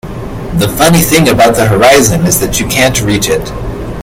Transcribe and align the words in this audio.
The 0.57 0.67
funny 0.79 1.01
thing 1.01 1.29
about 1.29 1.53
the 1.55 1.67
horizon 1.67 2.25
is 2.25 2.39
that 2.39 2.59
you 2.59 2.65
can't 2.67 2.99
reach 3.03 3.29
it. 3.29 3.51